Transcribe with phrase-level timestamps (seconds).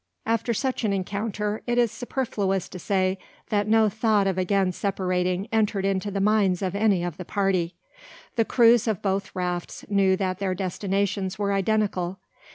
[0.25, 3.19] After such an encounter, it is superfluous to say
[3.49, 7.75] that no thought of again separating entered into the minds of any of the party.
[8.35, 12.17] The crews of both rafts knew that their destinations were identical.